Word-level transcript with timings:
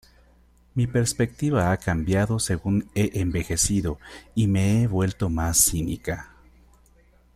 Mi 0.73 0.87
perspectiva 0.87 1.69
ha 1.71 1.77
cambiado 1.77 2.39
según 2.39 2.89
he 2.95 3.19
envejecido 3.21 3.99
y 4.33 4.47
me 4.47 4.81
he 4.81 4.87
vuelto 4.87 5.29
más 5.29 5.57
cínica. 5.69 6.31